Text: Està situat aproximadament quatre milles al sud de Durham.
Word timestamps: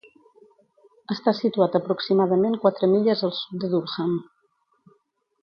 Està 1.15 1.33
situat 1.39 1.77
aproximadament 1.81 2.57
quatre 2.65 2.91
milles 2.95 3.23
al 3.29 3.35
sud 3.43 3.63
de 3.67 3.71
Durham. 3.77 4.19